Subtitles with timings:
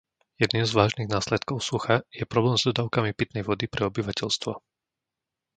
[0.41, 4.51] Jedným z vážnych následkov sucha je problém s dodávkami pitnej vody pre obyvateľstvo.